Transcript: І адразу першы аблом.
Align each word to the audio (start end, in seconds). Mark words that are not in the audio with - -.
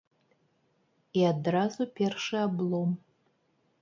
І 1.21 1.21
адразу 1.33 1.83
першы 1.99 2.35
аблом. 2.47 2.89